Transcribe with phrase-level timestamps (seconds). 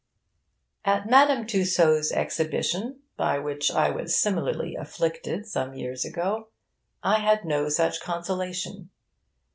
[0.83, 6.47] At Madame Tussaud's exhibition, by which I was similarly afflicted some years ago,
[7.03, 8.89] I had no such consolation.